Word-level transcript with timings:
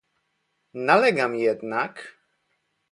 Nalegam 0.87 1.33
jednak 1.45 1.95